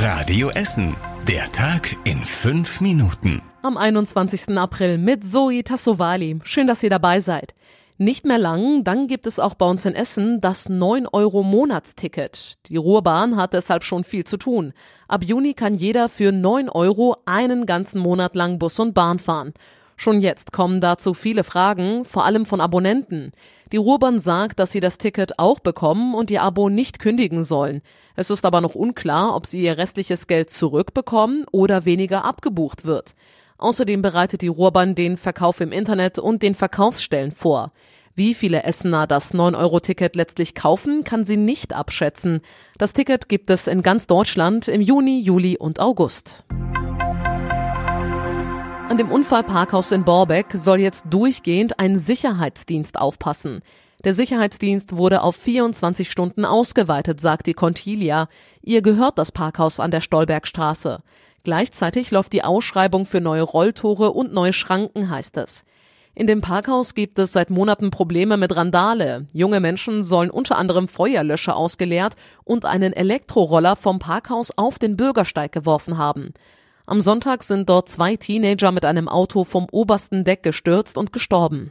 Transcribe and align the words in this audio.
Radio 0.00 0.50
Essen. 0.50 0.94
Der 1.26 1.50
Tag 1.50 1.96
in 2.04 2.18
fünf 2.18 2.80
Minuten. 2.80 3.42
Am 3.62 3.76
21. 3.76 4.56
April 4.56 4.96
mit 4.96 5.24
Zoe 5.24 5.64
Tassovali. 5.64 6.38
Schön, 6.44 6.68
dass 6.68 6.84
ihr 6.84 6.90
dabei 6.90 7.18
seid. 7.18 7.52
Nicht 7.96 8.24
mehr 8.24 8.38
lang, 8.38 8.84
dann 8.84 9.08
gibt 9.08 9.26
es 9.26 9.40
auch 9.40 9.54
bei 9.54 9.66
uns 9.66 9.86
in 9.86 9.96
Essen 9.96 10.40
das 10.40 10.70
9-Euro-Monatsticket. 10.70 12.58
Die 12.68 12.76
Ruhrbahn 12.76 13.34
hat 13.34 13.54
deshalb 13.54 13.82
schon 13.82 14.04
viel 14.04 14.22
zu 14.22 14.36
tun. 14.36 14.72
Ab 15.08 15.24
Juni 15.24 15.54
kann 15.54 15.74
jeder 15.74 16.08
für 16.08 16.30
9 16.30 16.68
Euro 16.68 17.16
einen 17.26 17.66
ganzen 17.66 17.98
Monat 17.98 18.36
lang 18.36 18.60
Bus 18.60 18.78
und 18.78 18.94
Bahn 18.94 19.18
fahren. 19.18 19.52
Schon 20.00 20.20
jetzt 20.20 20.52
kommen 20.52 20.80
dazu 20.80 21.12
viele 21.12 21.42
Fragen, 21.42 22.04
vor 22.04 22.24
allem 22.24 22.46
von 22.46 22.60
Abonnenten. 22.60 23.32
Die 23.72 23.78
Ruhrbahn 23.78 24.20
sagt, 24.20 24.60
dass 24.60 24.70
sie 24.70 24.78
das 24.78 24.96
Ticket 24.96 25.40
auch 25.40 25.58
bekommen 25.58 26.14
und 26.14 26.30
ihr 26.30 26.40
Abo 26.40 26.68
nicht 26.68 27.00
kündigen 27.00 27.42
sollen. 27.42 27.82
Es 28.14 28.30
ist 28.30 28.46
aber 28.46 28.60
noch 28.60 28.76
unklar, 28.76 29.34
ob 29.34 29.44
sie 29.44 29.60
ihr 29.60 29.76
restliches 29.76 30.28
Geld 30.28 30.50
zurückbekommen 30.50 31.46
oder 31.50 31.84
weniger 31.84 32.24
abgebucht 32.24 32.84
wird. 32.84 33.16
Außerdem 33.58 34.00
bereitet 34.00 34.42
die 34.42 34.46
Ruhrbahn 34.46 34.94
den 34.94 35.16
Verkauf 35.16 35.60
im 35.60 35.72
Internet 35.72 36.20
und 36.20 36.44
den 36.44 36.54
Verkaufsstellen 36.54 37.32
vor. 37.32 37.72
Wie 38.14 38.34
viele 38.34 38.62
Essener 38.62 39.08
das 39.08 39.34
9-Euro-Ticket 39.34 40.14
letztlich 40.14 40.54
kaufen, 40.54 41.02
kann 41.02 41.24
sie 41.24 41.36
nicht 41.36 41.72
abschätzen. 41.72 42.40
Das 42.78 42.92
Ticket 42.92 43.28
gibt 43.28 43.50
es 43.50 43.66
in 43.66 43.82
ganz 43.82 44.06
Deutschland 44.06 44.68
im 44.68 44.80
Juni, 44.80 45.20
Juli 45.20 45.58
und 45.58 45.80
August. 45.80 46.44
An 48.88 48.96
dem 48.96 49.10
Unfallparkhaus 49.10 49.92
in 49.92 50.04
Borbeck 50.04 50.46
soll 50.54 50.80
jetzt 50.80 51.04
durchgehend 51.10 51.78
ein 51.78 51.98
Sicherheitsdienst 51.98 52.98
aufpassen. 52.98 53.60
Der 54.02 54.14
Sicherheitsdienst 54.14 54.96
wurde 54.96 55.20
auf 55.20 55.36
24 55.36 56.10
Stunden 56.10 56.46
ausgeweitet, 56.46 57.20
sagt 57.20 57.46
die 57.46 57.52
Contilia. 57.52 58.28
Ihr 58.62 58.80
gehört 58.80 59.18
das 59.18 59.30
Parkhaus 59.30 59.78
an 59.78 59.90
der 59.90 60.00
Stolbergstraße. 60.00 61.02
Gleichzeitig 61.44 62.10
läuft 62.12 62.32
die 62.32 62.44
Ausschreibung 62.44 63.04
für 63.04 63.20
neue 63.20 63.42
Rolltore 63.42 64.12
und 64.12 64.32
neue 64.32 64.54
Schranken, 64.54 65.10
heißt 65.10 65.36
es. 65.36 65.64
In 66.14 66.26
dem 66.26 66.40
Parkhaus 66.40 66.94
gibt 66.94 67.18
es 67.18 67.34
seit 67.34 67.50
Monaten 67.50 67.90
Probleme 67.90 68.38
mit 68.38 68.56
Randale. 68.56 69.26
Junge 69.34 69.60
Menschen 69.60 70.02
sollen 70.02 70.30
unter 70.30 70.56
anderem 70.56 70.88
Feuerlöscher 70.88 71.56
ausgeleert 71.56 72.14
und 72.42 72.64
einen 72.64 72.94
Elektroroller 72.94 73.76
vom 73.76 73.98
Parkhaus 73.98 74.50
auf 74.56 74.78
den 74.78 74.96
Bürgersteig 74.96 75.52
geworfen 75.52 75.98
haben. 75.98 76.32
Am 76.88 77.02
Sonntag 77.02 77.42
sind 77.42 77.68
dort 77.68 77.90
zwei 77.90 78.16
Teenager 78.16 78.72
mit 78.72 78.86
einem 78.86 79.10
Auto 79.10 79.44
vom 79.44 79.66
obersten 79.70 80.24
Deck 80.24 80.42
gestürzt 80.42 80.96
und 80.96 81.12
gestorben. 81.12 81.70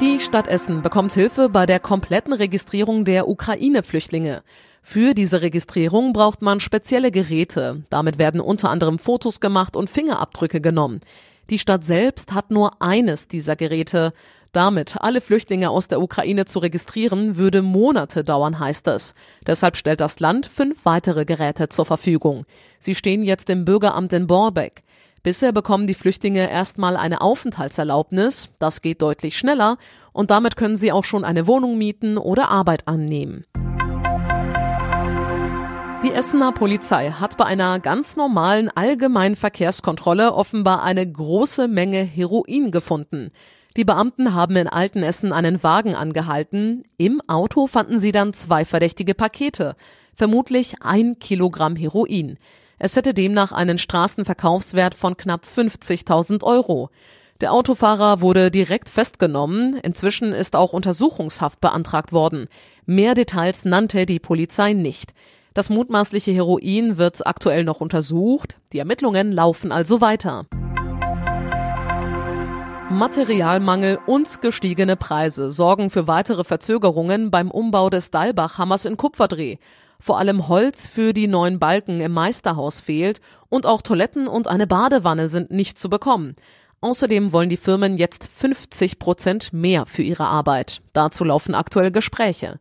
Die 0.00 0.18
Stadt 0.18 0.48
Essen 0.48 0.82
bekommt 0.82 1.12
Hilfe 1.12 1.48
bei 1.48 1.64
der 1.64 1.78
kompletten 1.78 2.32
Registrierung 2.32 3.04
der 3.04 3.28
Ukraine-Flüchtlinge. 3.28 4.42
Für 4.82 5.14
diese 5.14 5.42
Registrierung 5.42 6.12
braucht 6.12 6.42
man 6.42 6.58
spezielle 6.58 7.12
Geräte. 7.12 7.84
Damit 7.88 8.18
werden 8.18 8.40
unter 8.40 8.68
anderem 8.68 8.98
Fotos 8.98 9.38
gemacht 9.38 9.76
und 9.76 9.88
Fingerabdrücke 9.88 10.60
genommen. 10.60 11.02
Die 11.50 11.60
Stadt 11.60 11.84
selbst 11.84 12.34
hat 12.34 12.50
nur 12.50 12.82
eines 12.82 13.28
dieser 13.28 13.54
Geräte. 13.54 14.12
Damit 14.56 14.96
alle 15.02 15.20
Flüchtlinge 15.20 15.68
aus 15.68 15.86
der 15.86 16.00
Ukraine 16.00 16.46
zu 16.46 16.60
registrieren, 16.60 17.36
würde 17.36 17.60
Monate 17.60 18.24
dauern, 18.24 18.58
heißt 18.58 18.88
es. 18.88 19.14
Deshalb 19.46 19.76
stellt 19.76 20.00
das 20.00 20.18
Land 20.18 20.46
fünf 20.46 20.86
weitere 20.86 21.26
Geräte 21.26 21.68
zur 21.68 21.84
Verfügung. 21.84 22.46
Sie 22.78 22.94
stehen 22.94 23.22
jetzt 23.22 23.50
im 23.50 23.66
Bürgeramt 23.66 24.14
in 24.14 24.26
Borbeck. 24.26 24.82
Bisher 25.22 25.52
bekommen 25.52 25.86
die 25.86 25.92
Flüchtlinge 25.92 26.48
erstmal 26.50 26.96
eine 26.96 27.20
Aufenthaltserlaubnis, 27.20 28.48
das 28.58 28.80
geht 28.80 29.02
deutlich 29.02 29.36
schneller, 29.36 29.76
und 30.14 30.30
damit 30.30 30.56
können 30.56 30.78
sie 30.78 30.90
auch 30.90 31.04
schon 31.04 31.26
eine 31.26 31.46
Wohnung 31.46 31.76
mieten 31.76 32.16
oder 32.16 32.48
Arbeit 32.48 32.88
annehmen. 32.88 33.44
Die 36.02 36.12
Essener 36.14 36.52
Polizei 36.52 37.10
hat 37.10 37.36
bei 37.36 37.44
einer 37.44 37.78
ganz 37.78 38.16
normalen 38.16 38.70
allgemeinen 38.74 39.36
Verkehrskontrolle 39.36 40.32
offenbar 40.32 40.82
eine 40.82 41.06
große 41.06 41.68
Menge 41.68 42.02
Heroin 42.02 42.70
gefunden. 42.70 43.32
Die 43.76 43.84
Beamten 43.84 44.32
haben 44.32 44.56
in 44.56 44.68
Altenessen 44.68 45.34
einen 45.34 45.62
Wagen 45.62 45.94
angehalten. 45.94 46.82
Im 46.96 47.20
Auto 47.26 47.66
fanden 47.66 47.98
sie 47.98 48.10
dann 48.10 48.32
zwei 48.32 48.64
verdächtige 48.64 49.14
Pakete, 49.14 49.76
vermutlich 50.14 50.76
ein 50.80 51.18
Kilogramm 51.18 51.76
Heroin. 51.76 52.38
Es 52.78 52.96
hätte 52.96 53.12
demnach 53.12 53.52
einen 53.52 53.76
Straßenverkaufswert 53.76 54.94
von 54.94 55.18
knapp 55.18 55.44
50.000 55.44 56.42
Euro. 56.42 56.88
Der 57.42 57.52
Autofahrer 57.52 58.22
wurde 58.22 58.50
direkt 58.50 58.88
festgenommen. 58.88 59.78
Inzwischen 59.82 60.32
ist 60.32 60.56
auch 60.56 60.72
Untersuchungshaft 60.72 61.60
beantragt 61.60 62.14
worden. 62.14 62.48
Mehr 62.86 63.14
Details 63.14 63.66
nannte 63.66 64.06
die 64.06 64.20
Polizei 64.20 64.72
nicht. 64.72 65.12
Das 65.52 65.68
mutmaßliche 65.68 66.32
Heroin 66.32 66.96
wird 66.96 67.26
aktuell 67.26 67.64
noch 67.64 67.82
untersucht. 67.82 68.56
Die 68.72 68.78
Ermittlungen 68.78 69.32
laufen 69.32 69.70
also 69.70 70.00
weiter. 70.00 70.46
Materialmangel 72.90 73.98
und 74.06 74.40
gestiegene 74.40 74.94
Preise 74.94 75.50
sorgen 75.50 75.90
für 75.90 76.06
weitere 76.06 76.44
Verzögerungen 76.44 77.32
beim 77.32 77.50
Umbau 77.50 77.90
des 77.90 78.12
Dalbach-Hammers 78.12 78.84
in 78.84 78.96
Kupferdreh. 78.96 79.56
Vor 79.98 80.18
allem 80.18 80.46
Holz 80.46 80.86
für 80.86 81.12
die 81.12 81.26
neuen 81.26 81.58
Balken 81.58 82.00
im 82.00 82.12
Meisterhaus 82.12 82.80
fehlt 82.80 83.20
und 83.48 83.66
auch 83.66 83.82
Toiletten 83.82 84.28
und 84.28 84.46
eine 84.46 84.68
Badewanne 84.68 85.28
sind 85.28 85.50
nicht 85.50 85.80
zu 85.80 85.90
bekommen. 85.90 86.36
Außerdem 86.80 87.32
wollen 87.32 87.50
die 87.50 87.56
Firmen 87.56 87.98
jetzt 87.98 88.28
50 88.36 89.00
Prozent 89.00 89.52
mehr 89.52 89.84
für 89.86 90.02
ihre 90.02 90.26
Arbeit. 90.26 90.80
Dazu 90.92 91.24
laufen 91.24 91.56
aktuelle 91.56 91.90
Gespräche. 91.90 92.60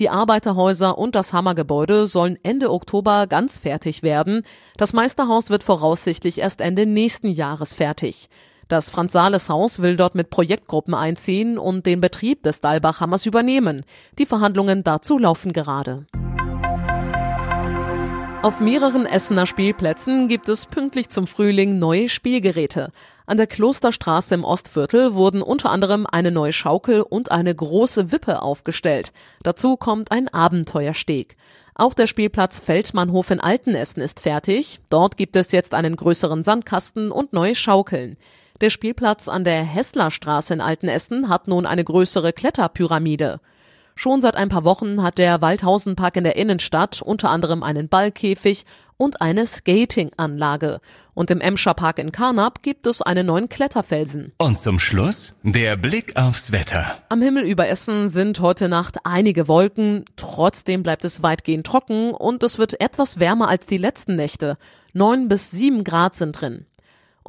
Die 0.00 0.10
Arbeiterhäuser 0.10 0.98
und 0.98 1.14
das 1.14 1.32
Hammergebäude 1.32 2.08
sollen 2.08 2.38
Ende 2.42 2.72
Oktober 2.72 3.28
ganz 3.28 3.58
fertig 3.58 4.02
werden. 4.02 4.42
Das 4.76 4.94
Meisterhaus 4.94 5.48
wird 5.48 5.62
voraussichtlich 5.62 6.38
erst 6.38 6.60
Ende 6.60 6.86
nächsten 6.86 7.28
Jahres 7.28 7.72
fertig. 7.72 8.28
Das 8.70 8.88
Franz-Sales-Haus 8.88 9.82
will 9.82 9.96
dort 9.96 10.14
mit 10.14 10.30
Projektgruppen 10.30 10.94
einziehen 10.94 11.58
und 11.58 11.86
den 11.86 12.00
Betrieb 12.00 12.44
des 12.44 12.60
Dalbach-Hammers 12.60 13.26
übernehmen. 13.26 13.84
Die 14.16 14.26
Verhandlungen 14.26 14.84
dazu 14.84 15.18
laufen 15.18 15.52
gerade. 15.52 16.06
Auf 18.42 18.60
mehreren 18.60 19.06
Essener 19.06 19.46
Spielplätzen 19.46 20.28
gibt 20.28 20.48
es 20.48 20.66
pünktlich 20.66 21.08
zum 21.08 21.26
Frühling 21.26 21.80
neue 21.80 22.08
Spielgeräte. 22.08 22.92
An 23.26 23.38
der 23.38 23.48
Klosterstraße 23.48 24.36
im 24.36 24.44
Ostviertel 24.44 25.14
wurden 25.14 25.42
unter 25.42 25.70
anderem 25.70 26.06
eine 26.06 26.30
neue 26.30 26.52
Schaukel 26.52 27.02
und 27.02 27.32
eine 27.32 27.52
große 27.52 28.12
Wippe 28.12 28.40
aufgestellt. 28.40 29.12
Dazu 29.42 29.76
kommt 29.76 30.12
ein 30.12 30.28
Abenteuersteg. 30.28 31.36
Auch 31.74 31.94
der 31.94 32.06
Spielplatz 32.06 32.60
Feldmannhof 32.60 33.32
in 33.32 33.40
Altenessen 33.40 34.00
ist 34.00 34.20
fertig. 34.20 34.78
Dort 34.90 35.16
gibt 35.16 35.34
es 35.34 35.50
jetzt 35.50 35.74
einen 35.74 35.96
größeren 35.96 36.44
Sandkasten 36.44 37.10
und 37.10 37.32
neue 37.32 37.56
Schaukeln. 37.56 38.16
Der 38.60 38.68
Spielplatz 38.68 39.26
an 39.26 39.44
der 39.44 39.62
Hesslerstraße 39.62 40.52
in 40.52 40.60
Altenessen 40.60 41.30
hat 41.30 41.48
nun 41.48 41.64
eine 41.64 41.82
größere 41.82 42.34
Kletterpyramide. 42.34 43.40
Schon 43.94 44.20
seit 44.20 44.36
ein 44.36 44.50
paar 44.50 44.64
Wochen 44.64 45.02
hat 45.02 45.16
der 45.16 45.40
Waldhausenpark 45.40 46.16
in 46.16 46.24
der 46.24 46.36
Innenstadt 46.36 47.00
unter 47.00 47.30
anderem 47.30 47.62
einen 47.62 47.88
Ballkäfig 47.88 48.66
und 48.98 49.22
eine 49.22 49.46
Skatinganlage. 49.46 50.80
Und 51.14 51.30
im 51.30 51.40
Emscher 51.40 51.72
Park 51.72 51.98
in 51.98 52.12
Karnap 52.12 52.62
gibt 52.62 52.86
es 52.86 53.00
einen 53.00 53.26
neuen 53.26 53.48
Kletterfelsen. 53.48 54.32
Und 54.36 54.60
zum 54.60 54.78
Schluss 54.78 55.34
der 55.42 55.78
Blick 55.78 56.16
aufs 56.16 56.52
Wetter. 56.52 56.98
Am 57.08 57.22
Himmel 57.22 57.44
über 57.44 57.66
Essen 57.66 58.10
sind 58.10 58.40
heute 58.40 58.68
Nacht 58.68 58.98
einige 59.04 59.48
Wolken. 59.48 60.04
Trotzdem 60.16 60.82
bleibt 60.82 61.06
es 61.06 61.22
weitgehend 61.22 61.66
trocken 61.66 62.12
und 62.12 62.42
es 62.42 62.58
wird 62.58 62.78
etwas 62.78 63.18
wärmer 63.18 63.48
als 63.48 63.64
die 63.64 63.78
letzten 63.78 64.16
Nächte. 64.16 64.58
Neun 64.92 65.28
bis 65.28 65.50
sieben 65.50 65.84
Grad 65.84 66.14
sind 66.14 66.32
drin. 66.32 66.66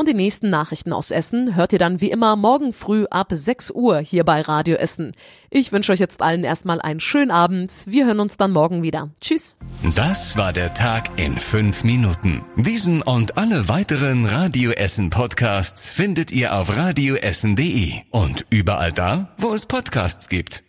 Und 0.00 0.08
die 0.08 0.14
nächsten 0.14 0.48
Nachrichten 0.48 0.94
aus 0.94 1.10
Essen 1.10 1.56
hört 1.56 1.74
ihr 1.74 1.78
dann 1.78 2.00
wie 2.00 2.10
immer 2.10 2.34
morgen 2.34 2.72
früh 2.72 3.04
ab 3.10 3.26
6 3.30 3.70
Uhr 3.72 3.98
hier 3.98 4.24
bei 4.24 4.40
Radio 4.40 4.76
Essen. 4.76 5.12
Ich 5.50 5.72
wünsche 5.72 5.92
euch 5.92 6.00
jetzt 6.00 6.22
allen 6.22 6.42
erstmal 6.42 6.80
einen 6.80 7.00
schönen 7.00 7.30
Abend. 7.30 7.70
Wir 7.84 8.06
hören 8.06 8.18
uns 8.18 8.38
dann 8.38 8.50
morgen 8.50 8.82
wieder. 8.82 9.10
Tschüss. 9.20 9.58
Das 9.94 10.38
war 10.38 10.54
der 10.54 10.72
Tag 10.72 11.10
in 11.18 11.38
fünf 11.38 11.84
Minuten. 11.84 12.40
Diesen 12.56 13.02
und 13.02 13.36
alle 13.36 13.68
weiteren 13.68 14.24
Radio 14.24 14.70
Essen 14.70 15.10
Podcasts 15.10 15.90
findet 15.90 16.32
ihr 16.32 16.54
auf 16.54 16.74
radioessen.de 16.74 17.92
und 18.10 18.46
überall 18.48 18.92
da, 18.92 19.34
wo 19.36 19.52
es 19.52 19.66
Podcasts 19.66 20.30
gibt. 20.30 20.64